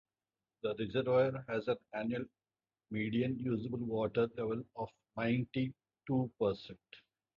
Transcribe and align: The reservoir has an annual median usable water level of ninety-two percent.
The 0.63 0.73
reservoir 0.79 1.45
has 1.47 1.67
an 1.67 1.77
annual 1.93 2.25
median 2.89 3.37
usable 3.37 3.77
water 3.85 4.27
level 4.35 4.63
of 4.75 4.89
ninety-two 5.15 6.31
percent. 6.39 6.79